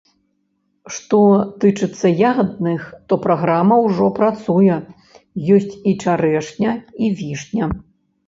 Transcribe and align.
Што 0.93 1.17
тычыцца 1.63 2.07
ягадных, 2.29 2.81
то 3.11 3.19
праграма 3.27 3.75
ўжо 3.87 4.09
працуе, 4.19 4.77
ёсць 5.57 5.73
і 5.91 5.93
чарэшня, 6.07 6.71
і 7.05 7.13
вішня. 7.21 7.65